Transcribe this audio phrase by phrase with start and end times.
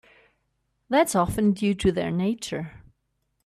[0.89, 2.81] That's often due to their nature.